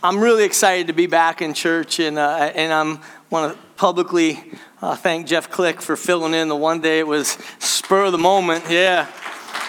[0.00, 3.00] I'm really excited to be back in church, and uh, and I'm
[3.30, 4.38] want to publicly
[4.80, 8.18] uh, thank Jeff Click for filling in the one day it was spur of the
[8.18, 8.64] moment.
[8.70, 9.08] Yeah.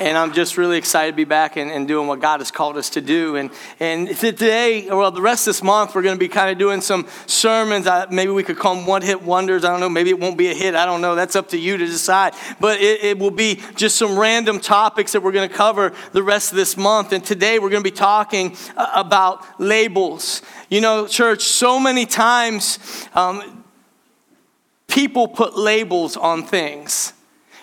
[0.00, 2.76] and I'm just really excited to be back and, and, doing what God has called
[2.76, 3.36] us to do.
[3.36, 3.50] And,
[3.80, 6.80] and today, well, the rest of this month, we're going to be kind of doing
[6.80, 7.86] some sermons.
[7.86, 9.64] Uh, maybe we could call them one hit wonders.
[9.64, 9.88] I don't know.
[9.88, 10.74] Maybe it won't be a hit.
[10.74, 11.14] I don't know.
[11.14, 12.34] That's up to you to decide.
[12.60, 16.22] But it, it will be just some random topics that we're going to cover the
[16.22, 17.12] rest of this month.
[17.12, 20.42] And today, we're going to be talking uh, about labels.
[20.68, 22.78] You know, church, so many times
[23.14, 23.64] um,
[24.88, 27.12] people put labels on things.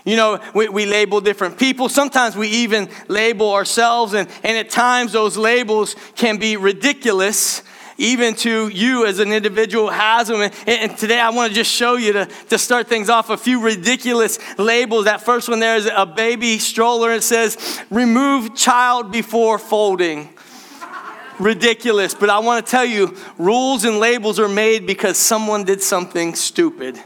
[0.05, 1.87] You know, we, we label different people.
[1.87, 7.63] Sometimes we even label ourselves, and, and at times those labels can be ridiculous,
[7.97, 10.41] even to you as an individual has them.
[10.41, 13.37] And, and today I want to just show you to, to start things off a
[13.37, 15.05] few ridiculous labels.
[15.05, 17.13] That first one there is a baby stroller.
[17.13, 20.29] It says, remove child before folding
[21.39, 25.81] ridiculous, but I want to tell you rules and labels are made because someone did
[25.81, 27.01] something stupid.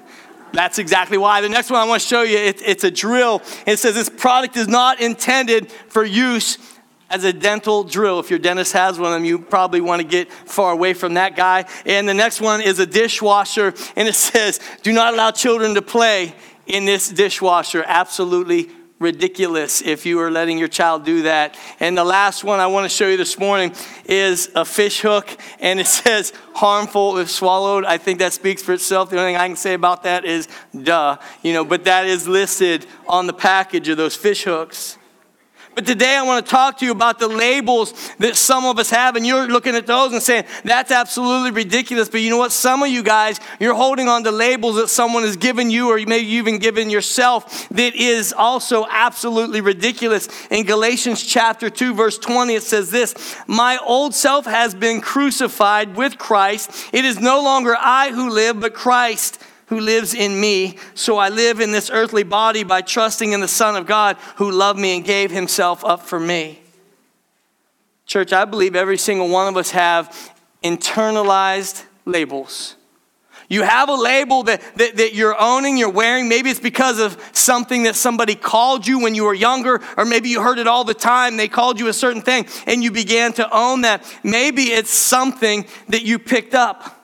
[0.57, 1.41] That's exactly why.
[1.41, 3.43] The next one I want to show you, it, it's a drill.
[3.67, 6.57] It says this product is not intended for use
[7.11, 8.19] as a dental drill.
[8.19, 11.13] If your dentist has one of them, you probably want to get far away from
[11.13, 11.65] that guy.
[11.85, 15.83] And the next one is a dishwasher, and it says, do not allow children to
[15.83, 16.33] play
[16.65, 17.83] in this dishwasher.
[17.85, 21.57] Absolutely ridiculous if you are letting your child do that.
[21.79, 23.73] And the last one I want to show you this morning
[24.05, 27.85] is a fish hook, and it says harmful if swallowed.
[27.85, 29.09] I think that speaks for itself.
[29.09, 30.47] The only thing I can say about that is
[30.83, 34.97] duh, you know, but that is listed on the package of those fish hooks.
[35.77, 38.89] But today I want to talk to you about the labels that some of us
[38.89, 42.09] have, and you're looking at those and saying, that's absolutely ridiculous.
[42.09, 42.51] But you know what?
[42.51, 45.97] Some of you guys, you're holding on to labels that someone has given you, or
[45.97, 50.27] maybe even given yourself, that is also absolutely ridiculous.
[50.49, 55.95] In Galatians chapter 2, verse 20, it says this My old self has been crucified
[55.95, 56.89] with Christ.
[56.91, 60.77] It is no longer I who live, but Christ who lives in me.
[60.93, 64.51] So I live in this earthly body by trusting in the Son of God who
[64.51, 66.61] loved me and gave himself up for me.
[68.05, 70.33] Church, I believe every single one of us have
[70.63, 72.75] internalized labels.
[73.49, 76.27] You have a label that, that, that, you're owning, you're wearing.
[76.27, 80.27] Maybe it's because of something that somebody called you when you were younger, or maybe
[80.29, 81.37] you heard it all the time.
[81.37, 84.03] They called you a certain thing and you began to own that.
[84.21, 86.96] Maybe it's something that you picked up.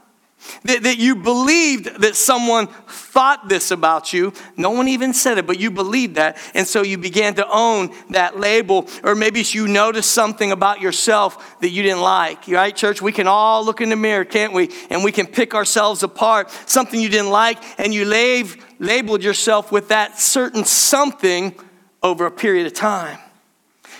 [0.63, 4.33] That, that you believed that someone thought this about you.
[4.57, 6.37] No one even said it, but you believed that.
[6.53, 8.87] And so you began to own that label.
[9.03, 12.47] Or maybe you noticed something about yourself that you didn't like.
[12.47, 13.01] Right, church?
[13.01, 14.71] We can all look in the mirror, can't we?
[14.89, 16.49] And we can pick ourselves apart.
[16.65, 21.55] Something you didn't like, and you lab- labeled yourself with that certain something
[22.01, 23.17] over a period of time.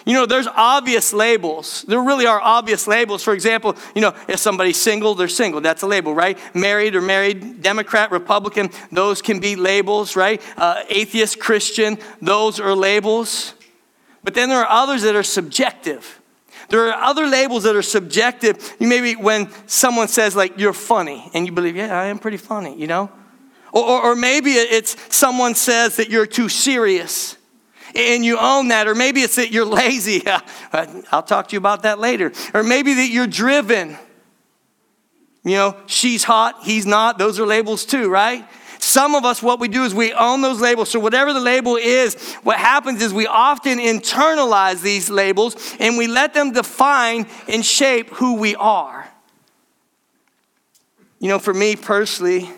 [0.06, 1.86] You know, there's obvious labels.
[1.88, 3.24] There really are obvious labels.
[3.24, 5.62] For example, you know, if somebody's single, they're single.
[5.62, 6.38] That's a label, right?
[6.53, 10.41] Married or married, Democrat, Republican, those can be labels, right?
[10.58, 13.53] Uh, atheist, Christian, those are labels.
[14.24, 16.20] But then there are others that are subjective.
[16.70, 18.75] There are other labels that are subjective.
[18.80, 22.38] You maybe when someone says, like, you're funny, and you believe, yeah, I am pretty
[22.38, 23.12] funny, you know?
[23.72, 27.38] Or, or, or maybe it's someone says that you're too serious
[27.95, 28.87] and you own that.
[28.87, 30.23] Or maybe it's that you're lazy.
[31.11, 32.31] I'll talk to you about that later.
[32.53, 33.97] Or maybe that you're driven.
[35.43, 37.17] You know, she's hot, he's not.
[37.17, 38.47] Those are labels too, right?
[38.79, 40.89] Some of us, what we do is we own those labels.
[40.89, 46.07] So, whatever the label is, what happens is we often internalize these labels and we
[46.07, 49.09] let them define and shape who we are.
[51.19, 52.49] You know, for me personally,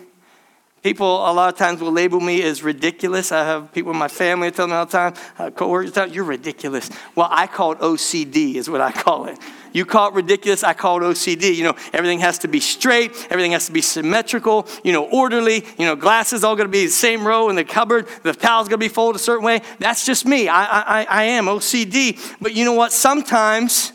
[0.86, 3.32] People a lot of times will label me as ridiculous.
[3.32, 6.22] I have people in my family tell me all the time, uh, coworkers tell you're
[6.22, 6.88] ridiculous.
[7.16, 9.36] Well, I call it OCD is what I call it.
[9.72, 11.56] You call it ridiculous, I call it OCD.
[11.56, 15.64] You know, everything has to be straight, everything has to be symmetrical, you know, orderly,
[15.76, 18.78] you know, glasses all gonna be the same row in the cupboard, the towel's gonna
[18.78, 19.62] be folded a certain way.
[19.80, 20.46] That's just me.
[20.46, 22.36] I, I, I am OCD.
[22.40, 22.92] But you know what?
[22.92, 23.90] Sometimes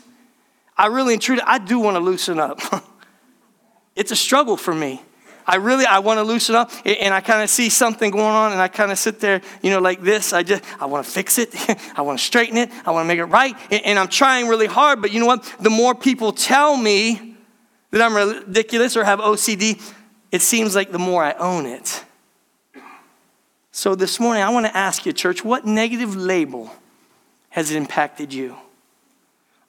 [0.76, 2.60] I really and truly, I do wanna loosen up.
[3.96, 5.00] it's a struggle for me.
[5.46, 8.52] I really I want to loosen up and I kind of see something going on
[8.52, 10.32] and I kind of sit there, you know, like this.
[10.32, 11.54] I just I want to fix it.
[11.96, 12.70] I want to straighten it.
[12.86, 13.56] I want to make it right.
[13.70, 15.42] And I'm trying really hard, but you know what?
[15.60, 17.36] The more people tell me
[17.90, 19.80] that I'm ridiculous or have OCD,
[20.30, 22.04] it seems like the more I own it.
[23.70, 26.70] So this morning I want to ask you, church, what negative label
[27.50, 28.56] has it impacted you?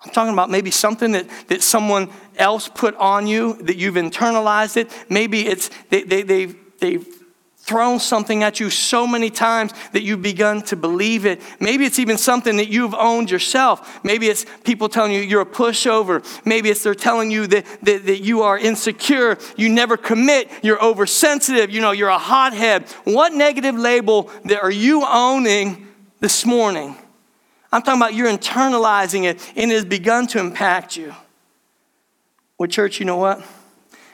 [0.04, 4.78] I'm talking about maybe something that, that someone else put on you, that you've internalized
[4.78, 4.92] it.
[5.10, 7.08] Maybe it's they, they, they've, they've
[7.64, 11.42] thrown something at you so many times that you've begun to believe it.
[11.62, 14.04] Maybe it's even something that you've owned yourself.
[14.04, 16.26] Maybe it's people telling you you're a pushover.
[16.46, 20.84] Maybe it's they're telling you that, that, that you are insecure, you never commit, you're
[20.84, 22.90] oversensitive, you know, you're a hothead.
[23.06, 25.88] What negative label that are you owning
[26.20, 26.98] this morning?
[27.74, 31.16] I'm talking about you're internalizing it and it has begun to impact you.
[32.60, 33.44] Well, church, you know what?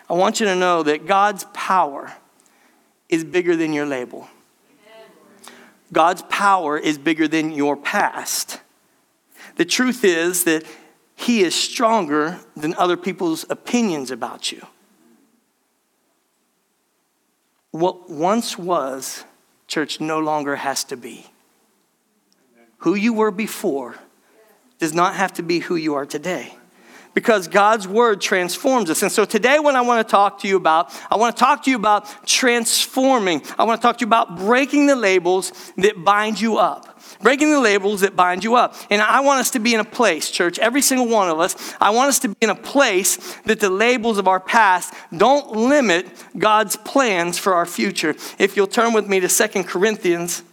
[0.09, 2.13] I want you to know that God's power
[3.09, 4.29] is bigger than your label.
[5.91, 8.61] God's power is bigger than your past.
[9.57, 10.63] The truth is that
[11.17, 14.65] He is stronger than other people's opinions about you.
[17.71, 19.25] What once was,
[19.67, 21.25] church, no longer has to be.
[22.79, 23.95] Who you were before
[24.79, 26.55] does not have to be who you are today
[27.13, 29.01] because God's word transforms us.
[29.01, 31.63] And so today, what I want to talk to you about, I want to talk
[31.63, 33.41] to you about transforming.
[33.57, 37.01] I want to talk to you about breaking the labels that bind you up.
[37.21, 38.75] Breaking the labels that bind you up.
[38.89, 41.75] And I want us to be in a place, church, every single one of us,
[41.81, 45.51] I want us to be in a place that the labels of our past don't
[45.51, 48.15] limit God's plans for our future.
[48.37, 50.43] If you'll turn with me to Second Corinthians,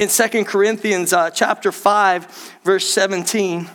[0.00, 3.68] in Second Corinthians uh, chapter 5, verse 17,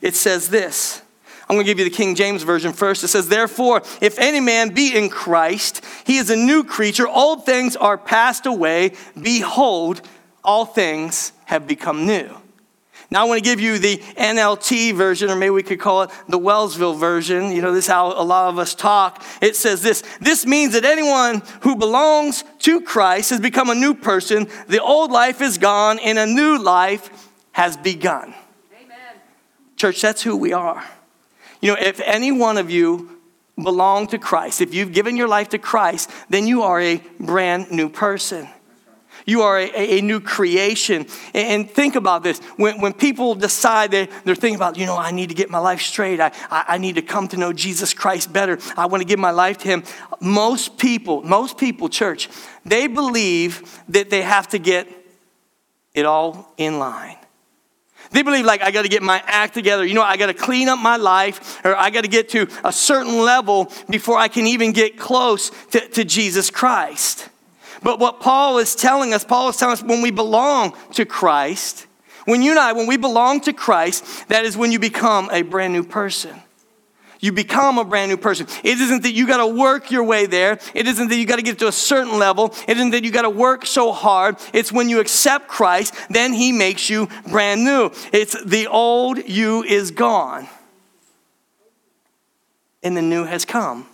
[0.00, 1.02] it says this.
[1.48, 3.02] I'm going to give you the King James Version first.
[3.02, 7.08] It says, Therefore, if any man be in Christ, he is a new creature.
[7.08, 8.92] Old things are passed away.
[9.20, 10.02] Behold,
[10.44, 12.30] all things have become new.
[13.12, 16.10] Now, I want to give you the NLT version, or maybe we could call it
[16.28, 17.52] the Wellsville version.
[17.52, 19.22] You know, this is how a lot of us talk.
[19.42, 23.92] It says this This means that anyone who belongs to Christ has become a new
[23.92, 24.48] person.
[24.66, 28.32] The old life is gone, and a new life has begun.
[28.74, 28.96] Amen.
[29.76, 30.82] Church, that's who we are.
[31.60, 33.20] You know, if any one of you
[33.62, 37.72] belong to Christ, if you've given your life to Christ, then you are a brand
[37.72, 38.48] new person.
[39.26, 41.06] You are a, a, new creation.
[41.34, 42.40] And, think about this.
[42.56, 45.58] When, when people decide that they're thinking about, you know, I need to get my
[45.58, 49.02] life straight, I, I, I need to come to know Jesus Christ better, I want
[49.02, 49.84] to give my life to Him.
[50.20, 52.28] Most people, most people, church,
[52.64, 54.88] they believe that they have to get
[55.94, 57.16] it all in line.
[58.10, 59.84] They believe like I got to get my act together.
[59.84, 62.48] You know, I got to clean up my life or I got to get to
[62.64, 67.28] a certain level before I can even get close to, to Jesus Christ.
[67.82, 71.86] But what Paul is telling us, Paul is telling us when we belong to Christ,
[72.24, 75.42] when you and I, when we belong to Christ, that is when you become a
[75.42, 76.40] brand new person.
[77.22, 78.48] You become a brand new person.
[78.64, 80.58] It isn't that you got to work your way there.
[80.74, 82.52] It isn't that you got to get to a certain level.
[82.66, 84.38] It isn't that you got to work so hard.
[84.52, 87.92] It's when you accept Christ, then He makes you brand new.
[88.12, 90.48] It's the old you is gone,
[92.82, 93.86] and the new has come.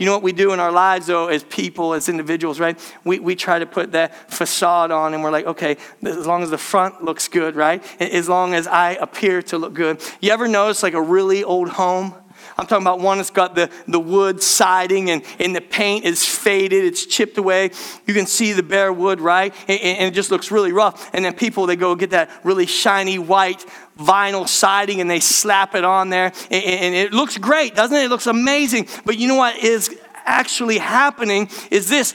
[0.00, 2.78] You know what we do in our lives, though, as people, as individuals, right?
[3.04, 6.48] We, we try to put that facade on and we're like, okay, as long as
[6.48, 7.84] the front looks good, right?
[8.00, 10.02] As long as I appear to look good.
[10.22, 12.14] You ever notice like a really old home?
[12.56, 16.24] I'm talking about one that's got the, the wood siding and, and the paint is
[16.24, 17.70] faded, it's chipped away.
[18.06, 19.54] You can see the bare wood, right?
[19.68, 21.10] And, and it just looks really rough.
[21.12, 23.66] And then people, they go get that really shiny white
[24.00, 26.32] vinyl siding and they slap it on there.
[26.50, 28.04] And, it looks great, doesn't it?
[28.04, 28.88] It looks amazing.
[29.04, 32.14] But you know what is actually happening is this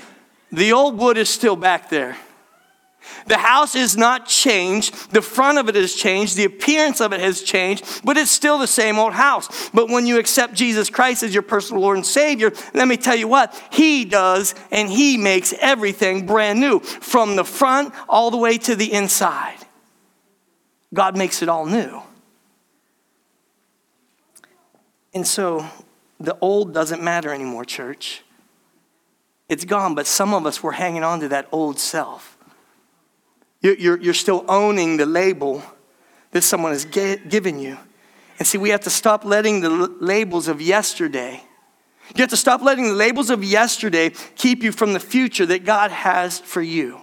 [0.51, 2.17] the old wood is still back there.
[3.27, 5.11] The house is not changed.
[5.11, 6.35] The front of it has changed.
[6.35, 9.69] The appearance of it has changed, but it's still the same old house.
[9.69, 13.15] But when you accept Jesus Christ as your personal Lord and Savior, let me tell
[13.15, 18.37] you what, He does, and He makes everything brand new from the front all the
[18.37, 19.64] way to the inside.
[20.95, 22.01] God makes it all new.
[25.13, 25.69] And so
[26.19, 28.23] the old doesn't matter anymore, church.
[29.47, 32.37] It's gone, but some of us were hanging on to that old self.
[33.61, 35.61] You're, you're still owning the label
[36.31, 37.77] that someone has given you.
[38.37, 41.43] And see, we have to stop letting the labels of yesterday,
[42.15, 45.65] you have to stop letting the labels of yesterday keep you from the future that
[45.65, 47.01] God has for you.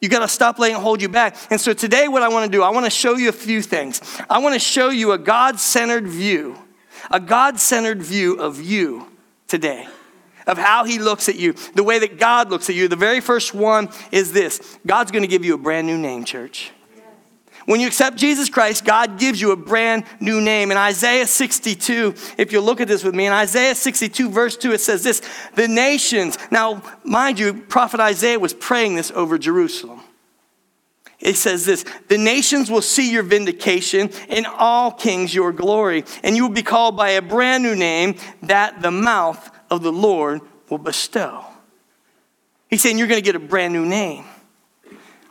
[0.00, 1.36] You got to stop letting it hold you back.
[1.50, 3.60] And so today, what I want to do, I want to show you a few
[3.60, 4.00] things.
[4.30, 6.56] I want to show you a God centered view,
[7.10, 9.08] a God centered view of you
[9.46, 9.86] today
[10.46, 12.88] of how he looks at you, the way that God looks at you.
[12.88, 16.24] The very first one is this God's going to give you a brand new name,
[16.24, 16.72] church.
[17.70, 20.72] When you accept Jesus Christ, God gives you a brand new name.
[20.72, 24.72] In Isaiah 62, if you look at this with me, in Isaiah 62, verse 2,
[24.72, 25.22] it says this
[25.54, 30.00] The nations, now, mind you, prophet Isaiah was praying this over Jerusalem.
[31.20, 36.34] It says this The nations will see your vindication, and all kings your glory, and
[36.34, 40.40] you will be called by a brand new name that the mouth of the Lord
[40.68, 41.44] will bestow.
[42.68, 44.24] He's saying you're going to get a brand new name.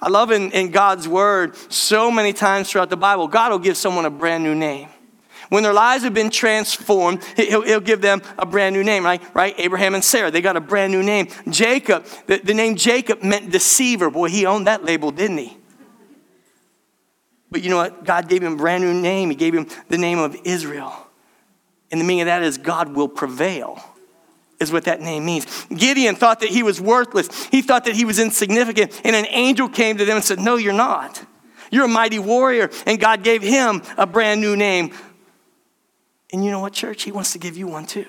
[0.02, 3.78] I love in, in God's word so many times throughout the Bible, God will give
[3.78, 4.90] someone a brand new name.
[5.50, 9.22] When their lives have been transformed, he'll, he'll, give them a brand new name, right?
[9.34, 9.56] Right?
[9.58, 11.28] Abraham and Sarah, they got a brand new name.
[11.50, 14.12] Jacob, the, the name Jacob meant deceiver.
[14.12, 15.58] Boy, he owned that label, didn't he?
[17.52, 18.04] But you know what?
[18.04, 19.30] God gave him a brand new name.
[19.32, 20.94] He gave him the name of Israel.
[21.92, 23.84] And the meaning of that is God will prevail,
[24.60, 25.46] is what that name means.
[25.68, 29.00] Gideon thought that he was worthless, he thought that he was insignificant.
[29.04, 31.24] And an angel came to them and said, No, you're not.
[31.72, 32.70] You're a mighty warrior.
[32.86, 34.92] And God gave him a brand new name.
[36.32, 37.04] And you know what, church?
[37.04, 38.06] He wants to give you one too.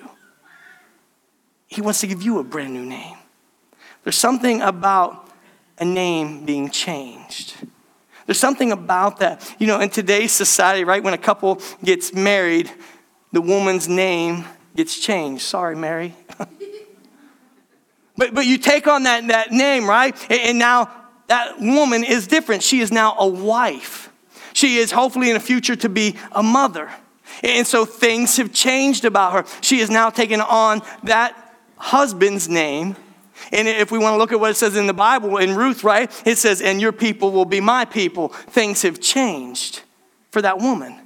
[1.67, 3.17] He wants to give you a brand new name.
[4.03, 5.29] There's something about
[5.79, 7.55] a name being changed.
[8.27, 9.55] There's something about that.
[9.59, 12.71] You know, in today's society, right, when a couple gets married,
[13.33, 14.45] the woman's name
[14.77, 15.43] gets changed.
[15.43, 16.15] Sorry, Mary.
[18.21, 20.15] But, but you take on that, that name, right?
[20.31, 20.93] And, and now
[21.29, 22.63] that woman is different.
[22.63, 24.13] She is now a wife.
[24.53, 26.91] She is hopefully in the future to be a mother.
[27.43, 29.45] And so things have changed about her.
[29.63, 32.95] She has now taken on that husband's name.
[33.53, 35.83] And if we want to look at what it says in the Bible, in Ruth,
[35.83, 36.11] right?
[36.27, 38.29] It says, and your people will be my people.
[38.29, 39.81] Things have changed
[40.31, 41.01] for that woman.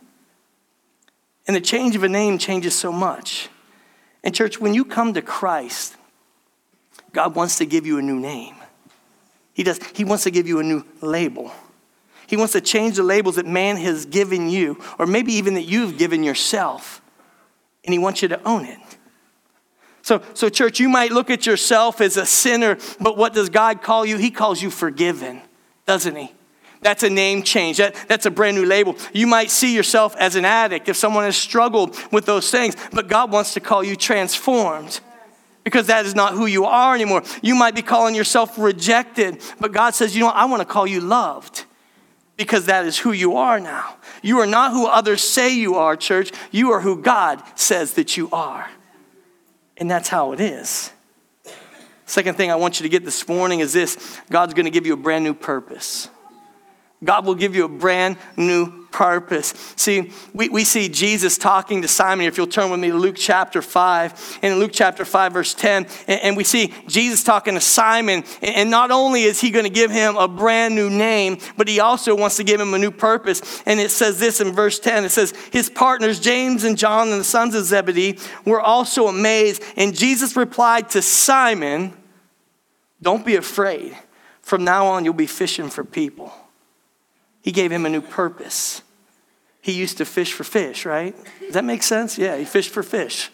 [1.47, 3.50] And the change of a name changes so much.
[4.25, 5.94] And, church, when you come to Christ,
[7.14, 8.56] God wants to give you a new name.
[9.54, 9.80] He does.
[9.94, 11.52] He wants to give you a new label.
[12.26, 15.62] He wants to change the labels that man has given you, or maybe even that
[15.62, 17.00] you've given yourself.
[17.85, 18.78] And he wants you to own it.
[20.02, 23.80] So, so, church, you might look at yourself as a sinner, but what does God
[23.80, 24.18] call you?
[24.18, 25.40] He calls you forgiven,
[25.87, 26.33] doesn't he?
[26.80, 27.78] That's a name change.
[27.78, 28.97] That, that's a brand new label.
[29.14, 33.09] You might see yourself as an addict if someone has struggled with those things, but
[33.09, 35.00] God wants to call you transformed
[35.64, 37.23] because that is not who you are anymore.
[37.42, 40.28] You might be calling yourself rejected, but God says, you know?
[40.28, 41.64] I want to call you loved
[42.37, 43.97] because that is who you are now.
[44.23, 46.33] You are not who others say you are, church.
[46.50, 48.68] You are who God says that you are.
[49.76, 50.92] And that's how it is.
[52.06, 54.87] Second thing I want you to get this morning is this God's going to give
[54.87, 56.09] you a brand new purpose.
[57.02, 59.54] God will give you a brand new purpose.
[59.74, 62.26] See, we, we see Jesus talking to Simon.
[62.26, 65.52] If you'll turn with me to Luke chapter 5, and in Luke chapter 5, verse
[65.52, 68.22] 10, and, and we see Jesus talking to Simon.
[68.40, 71.66] And, and not only is he going to give him a brand new name, but
[71.66, 73.64] he also wants to give him a new purpose.
[73.66, 77.20] And it says this in verse 10 it says, His partners, James and John, and
[77.20, 79.60] the sons of Zebedee, were also amazed.
[79.76, 81.94] And Jesus replied to Simon,
[83.02, 83.98] Don't be afraid.
[84.40, 86.32] From now on, you'll be fishing for people.
[87.44, 88.80] He gave him a new purpose.
[89.60, 91.14] He used to fish for fish, right?
[91.40, 92.16] Does that make sense?
[92.16, 93.30] Yeah, he fished for fish.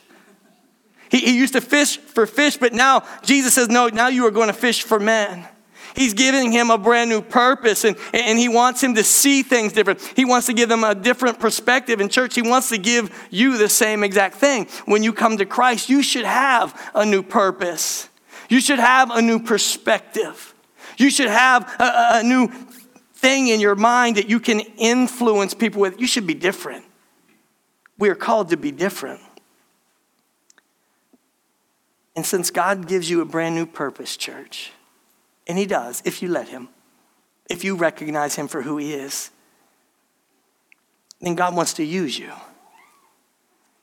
[1.09, 4.33] He, he used to fish for fish, but now Jesus says, No, now you are
[4.33, 5.47] going to fish for men.
[5.95, 9.73] He's giving him a brand new purpose and, and he wants him to see things
[9.73, 10.01] different.
[10.17, 12.01] He wants to give them a different perspective.
[12.01, 14.67] In church, he wants to give you the same exact thing.
[14.87, 18.09] When you come to Christ, you should have a new purpose.
[18.49, 20.55] You should have a new perspective.
[20.97, 22.49] You should have a, a new
[23.21, 26.85] thing in your mind that you can influence people with, you should be different.
[27.99, 29.21] We are called to be different.
[32.17, 34.73] And since God gives you a brand new purpose, church,
[35.47, 36.69] and He does, if you let Him,
[37.49, 39.31] if you recognize Him for who He is,
[41.21, 42.33] then God wants to use you.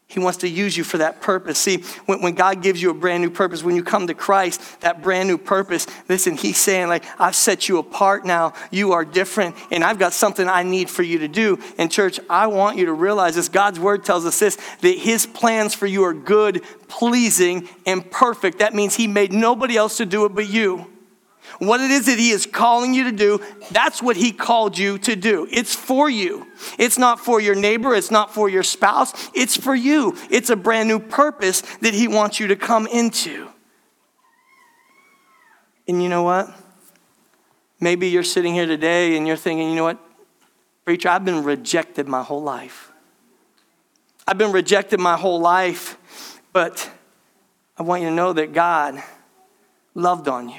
[0.10, 1.60] He wants to use you for that purpose.
[1.60, 4.80] See, when, when, God gives you a brand new purpose, when you come to Christ,
[4.80, 8.54] that brand new purpose, listen, He's saying, like, I've set you apart now.
[8.72, 11.60] You are different, and I've got something I need for you to do.
[11.78, 13.50] And, church, I want you to realize this.
[13.50, 18.60] God's word tells us this that His plans for you are good, pleasing, and perfect.
[18.60, 20.88] That means He made nobody else to do it but you.
[21.60, 23.40] What it is that He is calling you to do,
[23.72, 25.48] that's what He called you to do.
[25.52, 26.48] It's for you.
[26.78, 30.16] It's not for your neighbor, it's not for your spouse, it's for you.
[30.30, 33.50] It's a brand new purpose that He wants you to come into.
[35.88, 36.54] And you know what?
[37.80, 40.00] Maybe you're sitting here today and you're thinking, you know what?
[40.84, 42.92] Preacher, I've been rejected my whole life.
[44.28, 45.98] I've been rejected my whole life,
[46.52, 46.90] but
[47.78, 49.02] I want you to know that God
[49.94, 50.56] loved on you.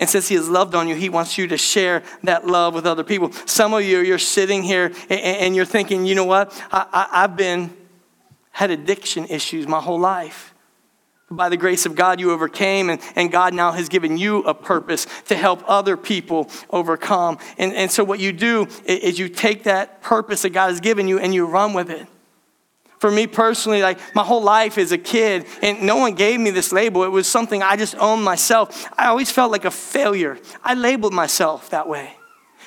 [0.00, 2.86] And since He has loved on you, He wants you to share that love with
[2.86, 3.30] other people.
[3.44, 6.50] Some of you, you're sitting here and you're thinking, you know what?
[6.72, 7.70] I, have been,
[8.50, 10.54] had addiction issues my whole life.
[11.30, 14.54] By the grace of God, you overcame, and, and God now has given you a
[14.54, 17.38] purpose to help other people overcome.
[17.56, 21.06] And, and so, what you do is you take that purpose that God has given
[21.06, 22.08] you and you run with it.
[23.00, 26.50] For me personally, like my whole life as a kid, and no one gave me
[26.50, 27.02] this label.
[27.04, 28.86] It was something I just owned myself.
[28.96, 30.38] I always felt like a failure.
[30.62, 32.12] I labeled myself that way.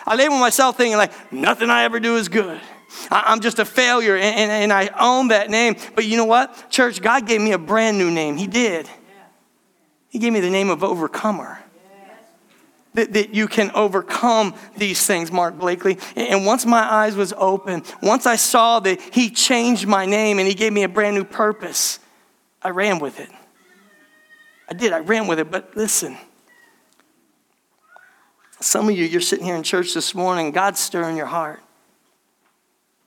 [0.08, 2.60] I labeled myself thinking like nothing I ever do is good.
[3.12, 5.76] I'm just a failure, and, and, and I own that name.
[5.94, 7.00] But you know what, church?
[7.00, 8.36] God gave me a brand new name.
[8.36, 8.90] He did.
[10.10, 11.63] He gave me the name of overcomer
[12.94, 15.98] that, that you can overcome these things, Mark Blakely.
[16.16, 20.48] And once my eyes was open, once I saw that he changed my name and
[20.48, 22.00] he gave me a brand new purpose,
[22.62, 23.30] I ran with it.
[24.70, 25.52] I did, I ran with it.
[25.52, 26.18] But listen,
[28.60, 31.62] some of you, you're sitting here in church this morning, God's stirring your heart.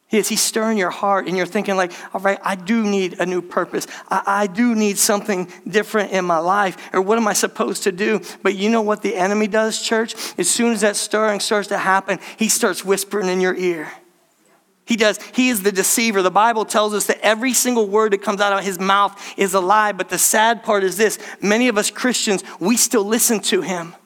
[0.09, 0.29] He is.
[0.29, 3.43] He's stirring your heart, and you're thinking, like, all right, I do need a new
[3.43, 3.89] purpose.
[4.09, 6.77] I, I, do need something different in my life.
[6.95, 8.21] Or what am I supposed to do?
[8.43, 10.15] But you know what the enemy does, church?
[10.39, 13.91] As soon as that stirring starts to happen, he starts whispering in your ear.
[14.85, 15.19] He does.
[15.35, 16.23] He is the deceiver.
[16.23, 19.55] The Bible tells us that every single word that comes out of his mouth is
[19.55, 19.91] a lie.
[19.91, 23.97] But the sad part is this many of us Christians, we still listen to him.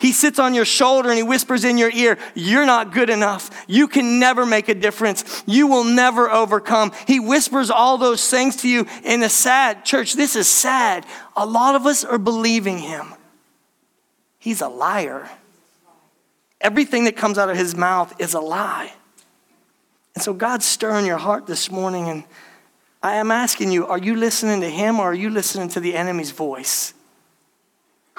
[0.00, 3.64] He sits on your shoulder and he whispers in your ear, You're not good enough.
[3.66, 5.42] You can never make a difference.
[5.46, 6.92] You will never overcome.
[7.06, 10.12] He whispers all those things to you in a sad church.
[10.12, 11.06] This is sad.
[11.34, 13.06] A lot of us are believing him.
[14.38, 15.30] He's a liar.
[16.60, 18.92] Everything that comes out of his mouth is a lie.
[20.14, 22.24] And so God's stirring your heart this morning, and
[23.02, 25.94] I am asking you, are you listening to him or are you listening to the
[25.94, 26.92] enemy's voice?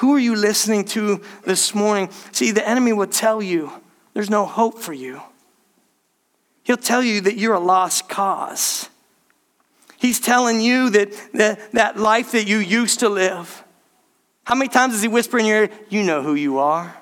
[0.01, 2.09] Who are you listening to this morning?
[2.31, 3.71] See, the enemy will tell you
[4.15, 5.21] there's no hope for you.
[6.63, 8.89] He'll tell you that you're a lost cause.
[9.97, 13.63] He's telling you that, that that life that you used to live.
[14.43, 16.97] How many times does he whisper in your ear, You know who you are?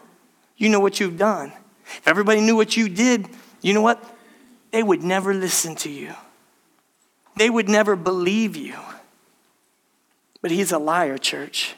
[0.57, 1.53] You know what you've done.
[1.85, 3.29] If everybody knew what you did,
[3.61, 4.03] you know what?
[4.71, 6.13] They would never listen to you,
[7.37, 8.75] they would never believe you.
[10.41, 11.75] But he's a liar, church.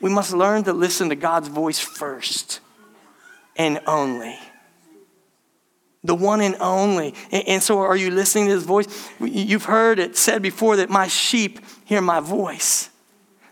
[0.00, 2.60] We must learn to listen to God's voice first
[3.56, 4.38] and only.
[6.02, 7.14] The one and only.
[7.30, 8.86] And so, are you listening to his voice?
[9.20, 12.88] You've heard it said before that my sheep hear my voice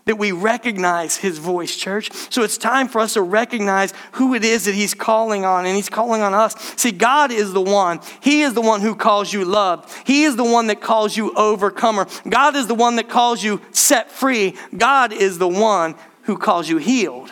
[0.09, 2.11] that we recognize his voice, church.
[2.31, 5.75] So it's time for us to recognize who it is that he's calling on, and
[5.75, 6.55] he's calling on us.
[6.77, 7.99] See, God is the one.
[8.19, 9.87] He is the one who calls you loved.
[10.07, 12.07] He is the one that calls you overcomer.
[12.27, 14.55] God is the one that calls you set free.
[14.75, 15.93] God is the one
[16.29, 17.31] who calls you healed.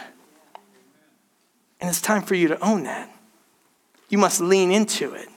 [1.79, 3.07] And it's time for you to own that.
[4.09, 5.29] You must lean into it.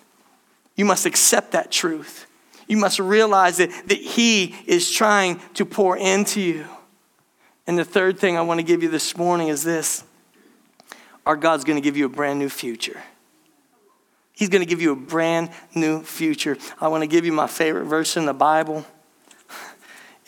[0.76, 2.24] You must accept that truth.
[2.68, 6.64] You must realize that, that He is trying to pour into you.
[7.66, 10.04] And the third thing I want to give you this morning is this
[11.26, 13.02] our God's going to give you a brand new future.
[14.32, 16.56] He's going to give you a brand new future.
[16.80, 18.86] I want to give you my favorite verse in the Bible.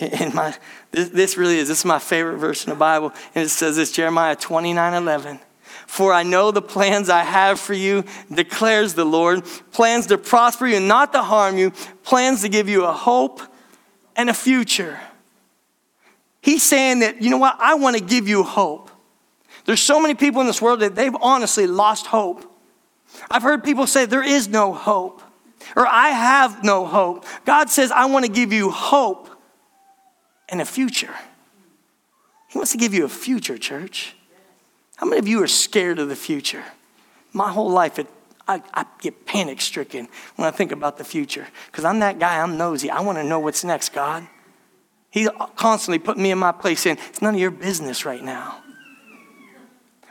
[0.20, 0.54] In my,
[0.90, 3.12] this, this really is, this is my favorite verse in the Bible.
[3.34, 5.38] And it says this Jeremiah 29 11.
[5.86, 10.66] For I know the plans I have for you, declares the Lord plans to prosper
[10.66, 11.70] you and not to harm you,
[12.02, 13.40] plans to give you a hope
[14.16, 14.98] and a future.
[16.40, 18.90] He's saying that, you know what, I want to give you hope.
[19.64, 22.44] There's so many people in this world that they've honestly lost hope.
[23.30, 25.22] I've heard people say there is no hope,
[25.76, 27.24] or I have no hope.
[27.44, 29.28] God says, I want to give you hope
[30.52, 31.14] and a future.
[32.48, 34.14] He wants to give you a future, church.
[34.96, 36.62] How many of you are scared of the future?
[37.32, 38.06] My whole life, it,
[38.46, 42.40] I, I get panic stricken when I think about the future because I'm that guy,
[42.40, 42.90] I'm nosy.
[42.90, 44.28] I want to know what's next, God.
[45.10, 48.62] He's constantly putting me in my place saying, It's none of your business right now.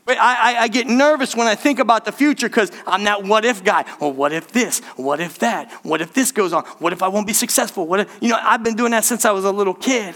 [0.06, 3.24] But I, I, I get nervous when I think about the future because I'm that
[3.24, 3.86] what if guy.
[4.00, 4.80] Well, what if this?
[4.96, 5.72] What if that?
[5.84, 6.64] What if this goes on?
[6.80, 7.86] What if I won't be successful?
[7.86, 10.16] What if, you know, I've been doing that since I was a little kid.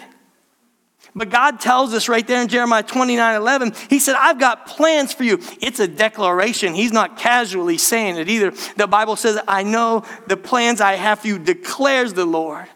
[1.16, 5.14] But God tells us right there in Jeremiah 29 11, He said, I've got plans
[5.14, 5.40] for you.
[5.62, 6.74] It's a declaration.
[6.74, 8.52] He's not casually saying it either.
[8.76, 12.68] The Bible says, I know the plans I have for you, declares the Lord.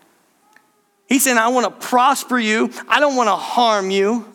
[1.08, 4.26] He said, I want to prosper you, I don't want to harm you.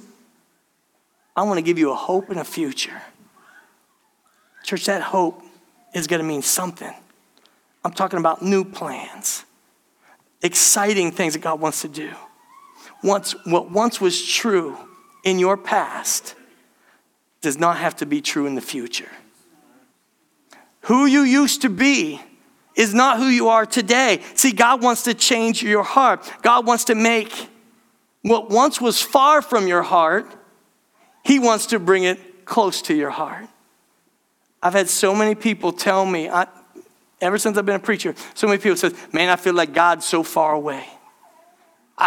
[1.36, 3.02] I want to give you a hope and a future.
[4.62, 5.42] Church, that hope
[5.92, 6.92] is going to mean something.
[7.84, 9.44] I'm talking about new plans,
[10.42, 12.12] exciting things that God wants to do
[13.04, 14.76] once, what once was true
[15.24, 16.34] in your past
[17.42, 19.10] does not have to be true in the future.
[20.82, 22.20] Who you used to be
[22.74, 24.22] is not who you are today.
[24.34, 26.28] See, God wants to change your heart.
[26.42, 27.32] God wants to make
[28.22, 30.26] what once was far from your heart,
[31.22, 33.46] He wants to bring it close to your heart.
[34.62, 36.46] I've had so many people tell me, I,
[37.20, 40.06] ever since I've been a preacher, so many people say, Man, I feel like God's
[40.06, 40.86] so far away.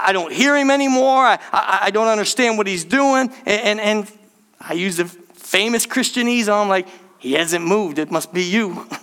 [0.05, 1.25] I don't hear him anymore.
[1.25, 3.31] I, I, I don't understand what he's doing.
[3.45, 4.11] And, and, and
[4.59, 6.87] I use the famous Christianese him like,
[7.19, 7.99] he hasn't moved.
[7.99, 8.87] It must be you.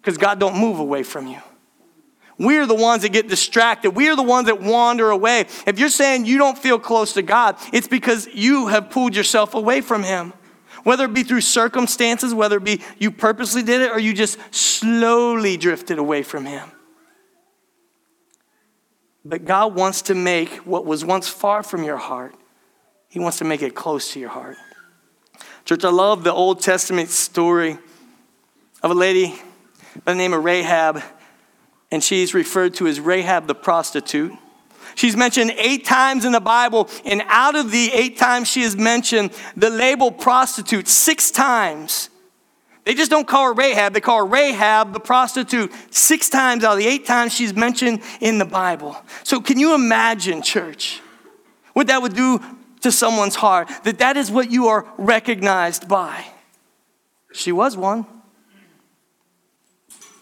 [0.00, 1.38] Because God don't move away from you.
[2.38, 3.92] We're the ones that get distracted.
[3.92, 5.46] We are the ones that wander away.
[5.66, 9.54] If you're saying you don't feel close to God, it's because you have pulled yourself
[9.54, 10.32] away from Him.
[10.82, 14.38] Whether it be through circumstances, whether it be you purposely did it, or you just
[14.50, 16.70] slowly drifted away from Him.
[19.24, 22.34] But God wants to make what was once far from your heart,
[23.08, 24.56] He wants to make it close to your heart.
[25.64, 27.78] Church, I love the Old Testament story
[28.82, 29.34] of a lady
[30.04, 31.02] by the name of Rahab
[31.94, 34.32] and she's referred to as Rahab the prostitute.
[34.96, 38.76] She's mentioned eight times in the Bible, and out of the eight times she is
[38.76, 42.10] mentioned, the label prostitute six times.
[42.84, 46.72] They just don't call her Rahab, they call her Rahab the prostitute six times out
[46.72, 48.96] of the eight times she's mentioned in the Bible.
[49.22, 51.00] So, can you imagine, church,
[51.72, 52.40] what that would do
[52.82, 53.70] to someone's heart?
[53.84, 56.26] That that is what you are recognized by.
[57.32, 58.06] She was one.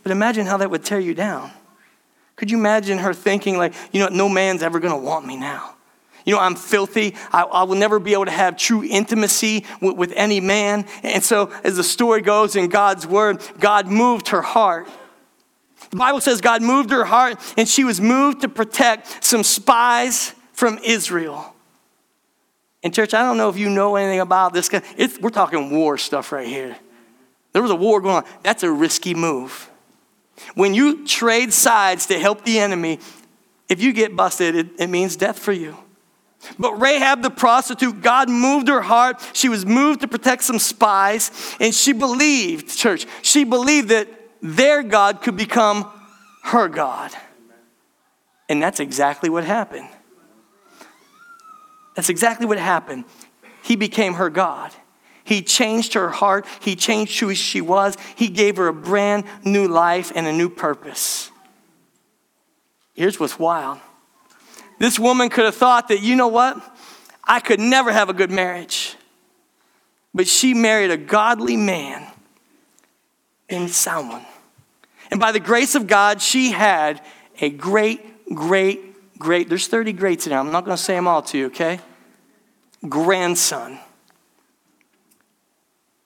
[0.05, 1.51] But imagine how that would tear you down.
[2.37, 5.75] Could you imagine her thinking, like, you know, no man's ever gonna want me now?
[6.25, 7.15] You know, I'm filthy.
[7.33, 10.87] I, I will never be able to have true intimacy with, with any man.
[11.03, 14.89] And so, as the story goes in God's word, God moved her heart.
[15.91, 20.35] The Bible says God moved her heart, and she was moved to protect some spies
[20.53, 21.55] from Israel.
[22.83, 24.69] And, church, I don't know if you know anything about this.
[24.97, 26.77] It's, we're talking war stuff right here.
[27.53, 28.25] There was a war going on.
[28.43, 29.71] That's a risky move.
[30.55, 32.99] When you trade sides to help the enemy,
[33.69, 35.77] if you get busted, it, it means death for you.
[36.59, 39.21] But Rahab the prostitute, God moved her heart.
[39.33, 44.09] She was moved to protect some spies, and she believed, church, she believed that
[44.41, 45.91] their God could become
[46.45, 47.13] her God.
[48.49, 49.89] And that's exactly what happened.
[51.95, 53.05] That's exactly what happened.
[53.63, 54.73] He became her God.
[55.25, 56.47] He changed her heart.
[56.61, 57.97] He changed who she was.
[58.17, 61.31] He gave her a brand new life and a new purpose.
[62.95, 63.79] Here's what's wild
[64.79, 66.61] this woman could have thought that, you know what?
[67.25, 68.97] I could never have a good marriage.
[70.15, 72.07] But she married a godly man
[73.49, 74.23] in Salmon.
[75.11, 77.03] And by the grace of God, she had
[77.41, 80.39] a great, great, great, there's 30 greats in there.
[80.39, 81.81] I'm not going to say them all to you, okay?
[82.89, 83.79] Grandson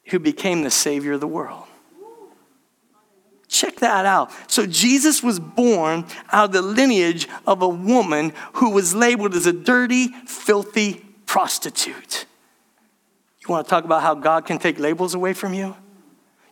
[0.06, 1.65] who became the Savior of the world.
[3.56, 4.30] Check that out.
[4.50, 9.46] So, Jesus was born out of the lineage of a woman who was labeled as
[9.46, 12.26] a dirty, filthy prostitute.
[13.40, 15.74] You want to talk about how God can take labels away from you?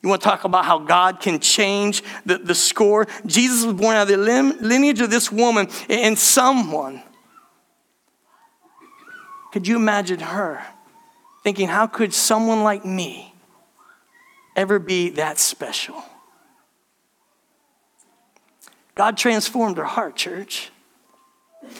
[0.02, 3.06] You want to talk about how God can change the, the score?
[3.26, 7.02] Jesus was born out of the lineage of this woman and someone.
[9.52, 10.62] Could you imagine her
[11.42, 13.34] thinking, how could someone like me?
[14.56, 16.02] ever be that special.
[18.94, 20.70] God transformed her heart, church.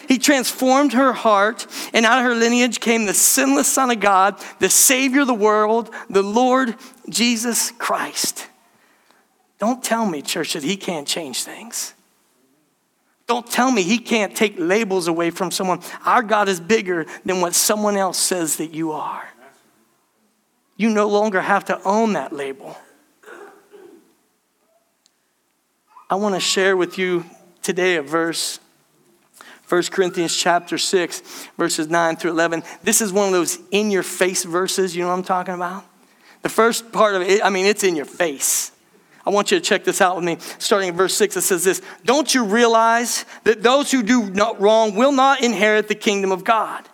[0.07, 4.35] He transformed her heart, and out of her lineage came the sinless Son of God,
[4.59, 6.75] the Savior of the world, the Lord
[7.09, 8.47] Jesus Christ.
[9.59, 11.93] Don't tell me, church, that He can't change things.
[13.27, 15.81] Don't tell me He can't take labels away from someone.
[16.03, 19.29] Our God is bigger than what someone else says that you are.
[20.77, 22.75] You no longer have to own that label.
[26.07, 27.25] I want to share with you
[27.63, 28.59] today a verse
[29.67, 32.61] 1 Corinthians chapter 6, verses 9 through 11.
[32.83, 35.83] This is one of those in your face verses, you know what I'm talking about?
[36.43, 38.71] The first part of it, I mean, it's in your face.
[39.25, 40.37] I want you to check this out with me.
[40.59, 44.61] Starting in verse 6, it says this Don't you realize that those who do not
[44.61, 46.87] wrong will not inherit the kingdom of God?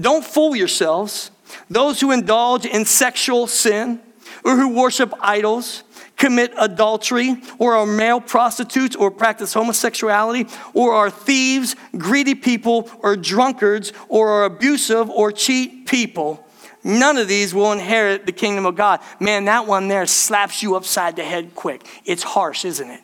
[0.00, 1.32] Don't fool yourselves.
[1.68, 4.00] Those who indulge in sexual sin
[4.44, 5.82] or who worship idols,
[6.16, 13.16] commit adultery, or are male prostitutes, or practice homosexuality, or are thieves, greedy people, or
[13.16, 16.46] drunkards, or are abusive or cheat people,
[16.82, 19.00] none of these will inherit the kingdom of God.
[19.18, 21.86] Man, that one there slaps you upside the head quick.
[22.04, 23.00] It's harsh, isn't it?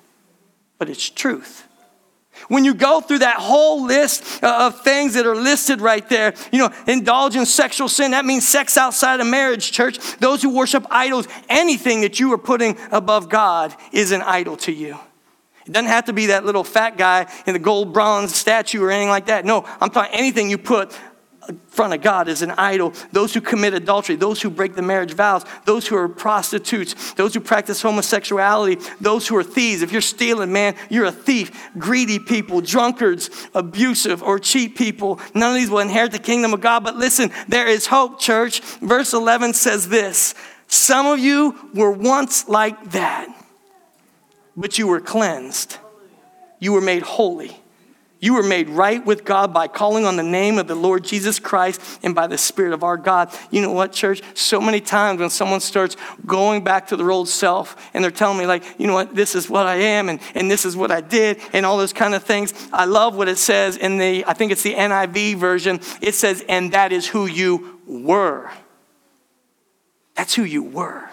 [0.78, 1.66] But it's truth.
[2.48, 6.34] When you go through that whole list uh, of things that are listed right there,
[6.52, 9.98] you know, indulge in sexual sin, that means sex outside of marriage, church.
[10.18, 14.72] Those who worship idols, anything that you are putting above God is an idol to
[14.72, 14.98] you.
[15.66, 18.90] It doesn't have to be that little fat guy in the gold bronze statue or
[18.90, 19.44] anything like that.
[19.44, 20.98] No, I'm talking anything you put
[21.52, 22.92] front of God is an idol.
[23.12, 27.34] Those who commit adultery, those who break the marriage vows, those who are prostitutes, those
[27.34, 29.82] who practice homosexuality, those who are thieves.
[29.82, 31.70] If you're stealing, man, you're a thief.
[31.78, 36.60] Greedy people, drunkards, abusive or cheat people, none of these will inherit the kingdom of
[36.60, 36.82] God.
[36.84, 38.60] But listen, there is hope, church.
[38.80, 40.34] Verse 11 says this
[40.66, 43.28] Some of you were once like that,
[44.56, 45.76] but you were cleansed,
[46.58, 47.59] you were made holy
[48.20, 51.38] you were made right with God by calling on the name of the Lord Jesus
[51.38, 53.34] Christ and by the Spirit of our God.
[53.50, 54.22] You know what, church?
[54.34, 58.38] So many times when someone starts going back to their old self and they're telling
[58.38, 60.90] me, like, you know what, this is what I am and, and this is what
[60.90, 62.52] I did and all those kind of things.
[62.72, 65.80] I love what it says in the, I think it's the NIV version.
[66.02, 68.50] It says, and that is who you were.
[70.14, 71.08] That's who you were.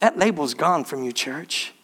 [0.00, 1.74] That label's gone from you, church.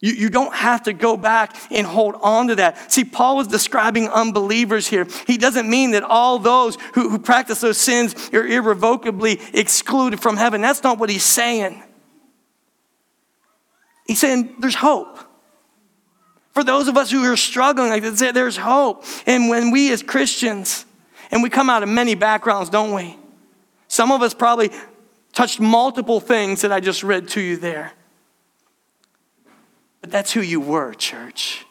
[0.00, 2.92] You, you don't have to go back and hold on to that.
[2.92, 5.06] See, Paul was describing unbelievers here.
[5.26, 10.36] He doesn't mean that all those who, who practice those sins are irrevocably excluded from
[10.36, 10.60] heaven.
[10.60, 11.82] That's not what he's saying.
[14.06, 15.18] He's saying there's hope.
[16.52, 19.04] For those of us who are struggling, like said, there's hope.
[19.26, 20.86] And when we as Christians,
[21.30, 23.18] and we come out of many backgrounds, don't we?
[23.88, 24.70] Some of us probably
[25.32, 27.92] touched multiple things that I just read to you there.
[30.06, 31.66] But that's who you were, church.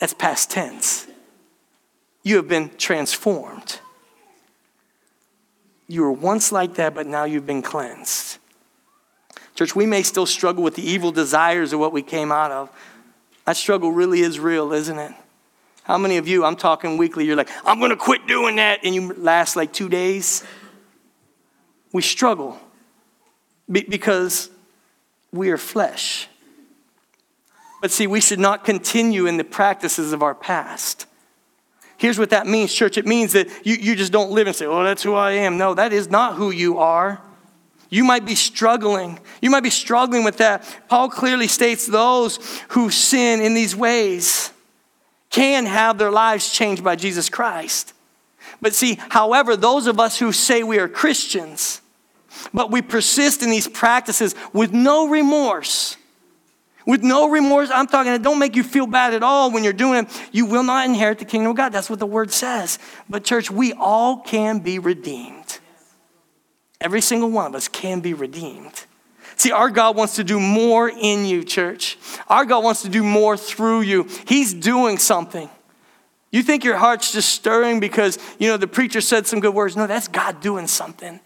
[0.00, 1.06] That's past tense.
[2.22, 3.80] You have been transformed.
[5.86, 8.38] You were once like that, but now you've been cleansed.
[9.54, 12.70] Church, we may still struggle with the evil desires of what we came out of.
[13.44, 15.12] That struggle really is real, isn't it?
[15.82, 18.80] How many of you, I'm talking weekly, you're like, I'm going to quit doing that,
[18.82, 20.42] and you last like two days?
[21.92, 22.58] We struggle
[23.70, 24.48] because
[25.32, 26.28] we are flesh.
[27.80, 31.06] But see, we should not continue in the practices of our past.
[31.96, 32.96] Here's what that means, church.
[32.96, 35.58] It means that you, you just don't live and say, oh, that's who I am.
[35.58, 37.20] No, that is not who you are.
[37.90, 39.18] You might be struggling.
[39.40, 40.64] You might be struggling with that.
[40.88, 42.38] Paul clearly states those
[42.68, 44.52] who sin in these ways
[45.30, 47.94] can have their lives changed by Jesus Christ.
[48.60, 51.80] But see, however, those of us who say we are Christians,
[52.52, 55.96] but we persist in these practices with no remorse,
[56.88, 57.70] with no remorse.
[57.70, 60.22] I'm talking, it don't make you feel bad at all when you're doing it.
[60.32, 61.68] You will not inherit the kingdom of God.
[61.68, 62.78] That's what the word says.
[63.10, 65.58] But, church, we all can be redeemed.
[66.80, 68.86] Every single one of us can be redeemed.
[69.36, 71.98] See, our God wants to do more in you, church.
[72.26, 74.08] Our God wants to do more through you.
[74.26, 75.50] He's doing something.
[76.32, 79.76] You think your heart's just stirring because, you know, the preacher said some good words.
[79.76, 81.20] No, that's God doing something.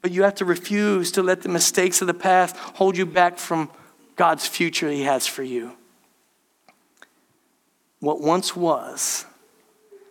[0.00, 3.38] But you have to refuse to let the mistakes of the past hold you back
[3.38, 3.70] from
[4.16, 5.72] God's future He has for you.
[8.00, 9.26] What once was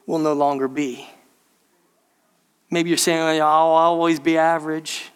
[0.06, 1.08] will no longer be.
[2.70, 5.12] Maybe you're saying, oh, I'll always be average.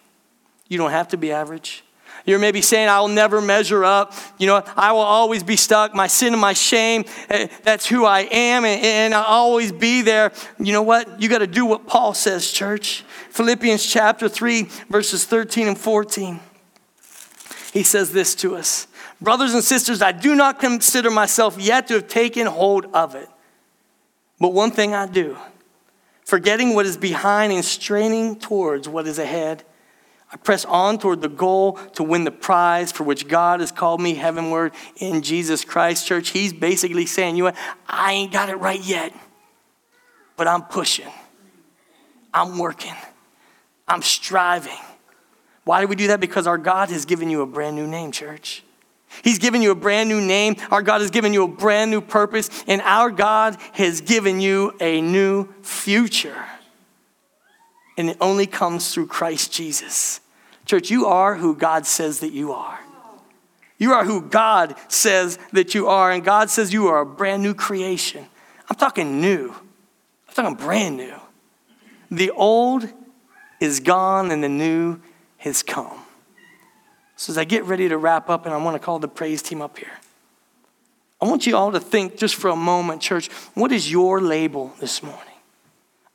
[0.68, 1.84] You don't have to be average.
[2.24, 4.14] You're maybe saying, I'll never measure up.
[4.38, 5.94] You know, I will always be stuck.
[5.94, 10.32] My sin and my shame, eh, that's who I am, and I'll always be there.
[10.58, 11.20] You know what?
[11.20, 13.04] You got to do what Paul says, church.
[13.30, 16.38] Philippians chapter 3, verses 13 and 14.
[17.72, 18.86] He says this to us
[19.20, 23.28] Brothers and sisters, I do not consider myself yet to have taken hold of it.
[24.38, 25.36] But one thing I do,
[26.24, 29.64] forgetting what is behind and straining towards what is ahead.
[30.32, 34.00] I press on toward the goal to win the prize for which God has called
[34.00, 36.06] me heavenward in Jesus Christ.
[36.06, 37.52] Church, He's basically saying, you know?
[37.86, 39.12] I ain't got it right yet,
[40.36, 41.10] but I'm pushing.
[42.32, 42.94] I'm working.
[43.86, 44.72] I'm striving.
[45.64, 46.20] Why do we do that?
[46.20, 48.64] Because our God has given you a brand new name, church.
[49.22, 50.56] He's given you a brand new name.
[50.70, 54.74] Our God has given you a brand new purpose, and our God has given you
[54.80, 56.42] a new future.
[57.96, 60.20] And it only comes through Christ Jesus.
[60.64, 62.80] Church, you are who God says that you are.
[63.78, 67.42] You are who God says that you are, and God says you are a brand
[67.42, 68.24] new creation.
[68.70, 69.52] I'm talking new,
[70.28, 71.14] I'm talking brand new.
[72.10, 72.88] The old
[73.60, 75.00] is gone and the new
[75.38, 75.98] has come.
[77.16, 79.42] So, as I get ready to wrap up, and I want to call the praise
[79.42, 79.98] team up here,
[81.20, 84.72] I want you all to think just for a moment, church, what is your label
[84.80, 85.31] this morning?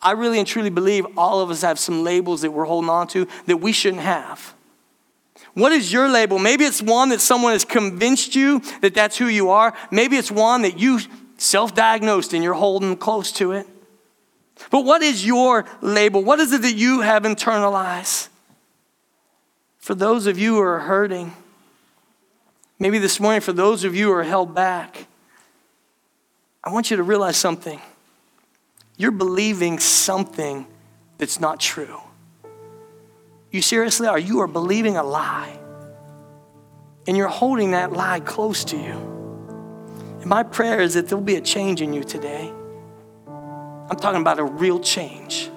[0.08, 3.10] I really and truly believe all of us have some labels that we're holding on
[3.10, 4.56] to that we shouldn't have.
[5.54, 6.40] What is your label?
[6.40, 9.74] Maybe it's one that someone has convinced you that that's who you are.
[9.92, 11.02] Maybe it's one that you
[11.38, 13.68] self diagnosed and you're holding close to it.
[14.72, 16.24] But what is your label?
[16.24, 18.30] What is it that you have internalized?
[19.80, 21.34] For those of you who are hurting,
[22.80, 25.08] maybe this morning, for those of you who are held back,
[26.64, 27.82] I want you to realize something.
[28.98, 30.66] You're believing something
[31.18, 32.00] that's not true.
[33.52, 34.20] You seriously are.
[34.20, 35.58] You are believing a lie.
[37.08, 39.16] And you're holding that lie close to you.
[40.20, 42.52] And my prayer is that there'll be a change in you today.
[43.90, 45.50] I'm talking about a real change.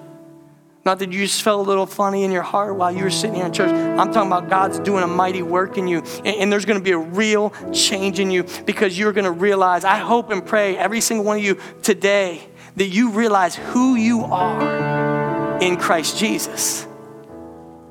[0.85, 3.37] Not that you just felt a little funny in your heart while you were sitting
[3.37, 3.71] here in church.
[3.71, 5.99] I'm talking about God's doing a mighty work in you.
[6.19, 9.31] And, and there's going to be a real change in you because you're going to
[9.31, 12.49] realize, I hope and pray, every single one of you today,
[12.81, 16.87] that you realize who you are in Christ Jesus.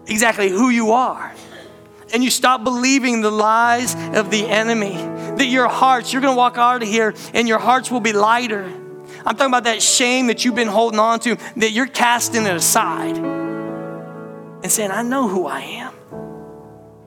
[0.07, 1.33] Exactly who you are.
[2.13, 4.95] And you stop believing the lies of the enemy.
[5.37, 8.69] That your hearts, you're to walk out of here and your hearts will be lighter
[9.25, 12.55] I'm talking about that shame that you've been holding on to, that you're casting it
[12.55, 15.93] aside and saying, I know who I am.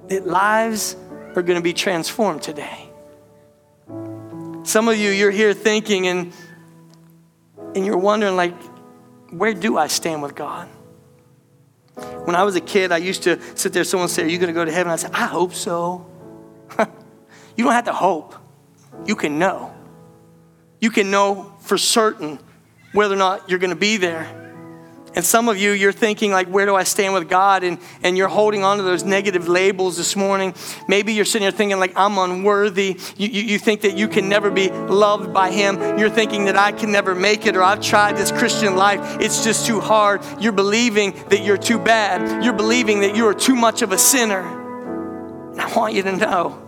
[0.09, 0.97] That lives
[1.35, 2.89] are to be transformed today.
[4.65, 6.33] Some of you, you're here thinking and,
[7.75, 8.55] and you're wondering, like,
[9.31, 10.69] where do I stand with God?
[12.25, 14.49] When I was a kid, I used to sit there, someone say, Are you going
[14.49, 14.93] to go to heaven?
[14.93, 16.07] I said, I hope so.
[17.57, 18.35] you don't have to hope,
[19.07, 19.75] you can know.
[20.81, 22.39] You can know for certain
[22.93, 24.42] whether or not you're going to be there.
[25.15, 27.65] And some of you, you're thinking, like, where do I stand with God?
[27.65, 30.55] And, and you're holding on to those negative labels this morning.
[30.89, 32.99] Maybe you're sitting here thinking, like, I'm unworthy.
[33.17, 35.99] You, you, you, think that you can never be loved by Him.
[35.99, 39.21] You're thinking that I can never make it, or I've tried this Christian life.
[39.21, 40.23] It's just too hard.
[40.41, 42.43] You're believing that you're too bad.
[42.43, 44.41] You're believing that you are too much of a sinner.
[45.51, 46.59] And I want you to know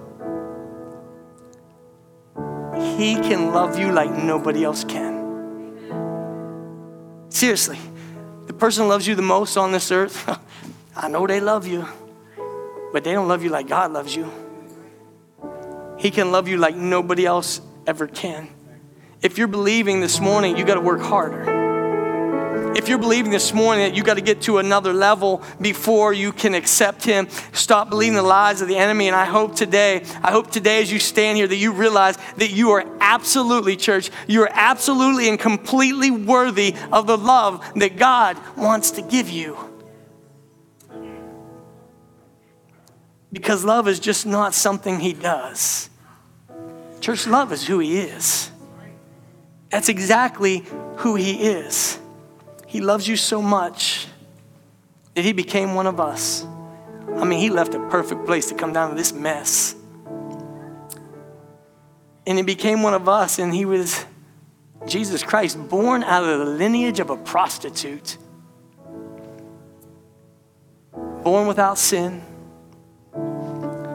[2.98, 5.14] he can love you like nobody else can.
[7.30, 7.78] Seriously,
[8.46, 10.28] the person loves you the most on this earth,
[10.96, 11.86] I know they love you,
[12.92, 14.30] but they don't love you like God loves you.
[15.98, 18.48] He can love you like nobody else ever can.
[19.22, 21.53] If you're believing this morning, you got to work harder.
[22.76, 26.32] If you're believing this morning that you got to get to another level before you
[26.32, 29.06] can accept Him, stop believing the lies of the enemy.
[29.06, 32.50] And I hope today, I hope today as you stand here that you realize that
[32.50, 38.36] you are absolutely, church, you are absolutely and completely worthy of the love that God
[38.56, 39.56] wants to give you.
[43.32, 45.90] Because love is just not something He does.
[47.00, 48.50] Church, love is who He is.
[49.70, 50.64] That's exactly
[50.96, 52.00] who He is.
[52.74, 54.08] He loves you so much
[55.14, 56.44] that He became one of us.
[57.14, 59.76] I mean, He left a perfect place to come down to this mess.
[62.26, 64.04] And He became one of us, and He was
[64.88, 68.18] Jesus Christ, born out of the lineage of a prostitute,
[71.22, 72.24] born without sin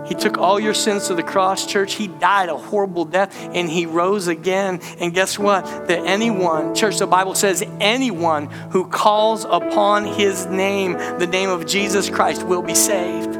[0.10, 1.94] he took all your sins to the cross, church.
[1.94, 4.80] He died a horrible death and he rose again.
[5.00, 5.64] And guess what?
[5.88, 11.68] That anyone, church, the Bible says, anyone who calls upon his name, the name of
[11.68, 13.36] Jesus Christ, will be saved.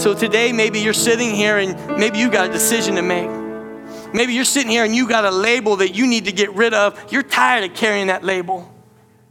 [0.00, 3.28] So today, maybe you're sitting here and maybe you got a decision to make.
[4.14, 6.72] Maybe you're sitting here and you got a label that you need to get rid
[6.72, 7.12] of.
[7.12, 8.72] You're tired of carrying that label.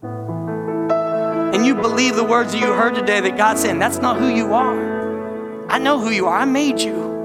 [0.03, 4.27] And you believe the words that you heard today that God's saying, that's not who
[4.27, 4.96] you are.
[5.69, 6.37] I know who you are.
[6.37, 7.15] I made you.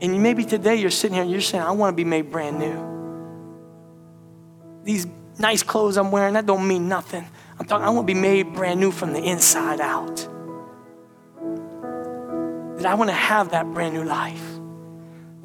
[0.00, 2.58] And maybe today you're sitting here and you're saying, I want to be made brand
[2.58, 2.94] new.
[4.84, 5.06] These
[5.38, 7.24] nice clothes I'm wearing, that don't mean nothing.
[7.58, 10.16] I'm talking, I want to be made brand new from the inside out.
[12.76, 14.55] That I want to have that brand new life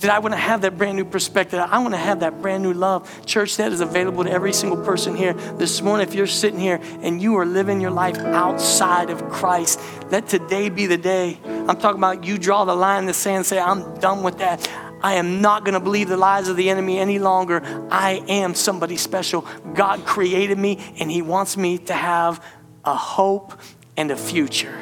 [0.01, 1.59] that I want to have that brand new perspective.
[1.59, 3.25] I want to have that brand new love.
[3.25, 6.07] Church, that is available to every single person here this morning.
[6.07, 10.69] If you're sitting here and you are living your life outside of Christ, let today
[10.69, 11.39] be the day.
[11.45, 14.39] I'm talking about you draw the line in the sand and say, I'm done with
[14.39, 14.67] that.
[15.03, 17.61] I am not going to believe the lies of the enemy any longer.
[17.89, 19.47] I am somebody special.
[19.73, 22.43] God created me and He wants me to have
[22.85, 23.53] a hope
[23.97, 24.79] and a future.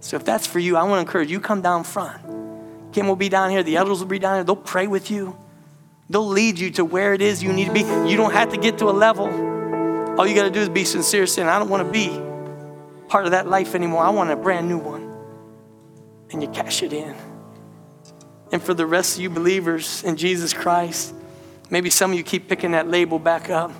[0.00, 2.20] So if that's for you, I want to encourage you come down front.
[2.92, 4.44] Kim will be down here, the elders will be down here.
[4.44, 5.36] They'll pray with you.
[6.10, 7.80] They'll lead you to where it is you need to be.
[7.80, 9.26] You don't have to get to a level.
[10.18, 12.08] All you got to do is be sincere, saying, I don't want to be
[13.08, 14.02] part of that life anymore.
[14.02, 15.10] I want a brand new one.
[16.30, 17.14] And you cash it in.
[18.52, 21.14] And for the rest of you believers in Jesus Christ,
[21.70, 23.72] maybe some of you keep picking that label back up.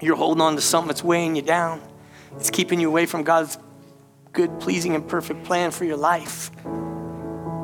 [0.00, 1.80] You're holding on to something that's weighing you down.
[2.36, 3.58] It's keeping you away from God's
[4.32, 6.50] good, pleasing, and perfect plan for your life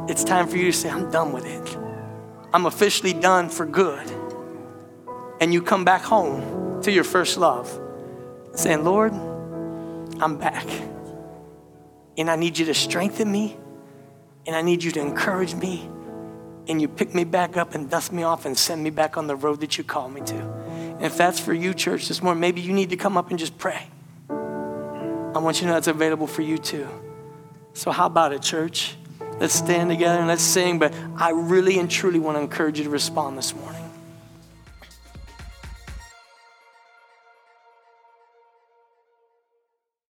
[0.09, 1.77] it's time for you to say, I'm done with it.
[2.53, 4.11] I'm officially done for good.
[5.41, 7.71] And you come back home to your first love,
[8.55, 9.13] saying, Lord,
[10.21, 10.67] I'm back.
[12.17, 13.57] And I need you to strengthen me,
[14.47, 15.89] and I need you to encourage me,
[16.69, 19.27] and you pick me back up and dust me off and send me back on
[19.27, 20.35] the road that you called me to.
[20.35, 23.39] And if that's for you, church, this morning, maybe you need to come up and
[23.39, 23.89] just pray.
[24.31, 26.89] I want you to know that's available for you too.
[27.75, 28.97] So, how about it, church?
[29.41, 30.79] Let's stand together and let's sing.
[30.79, 33.78] But I really and truly want to encourage you to respond this morning.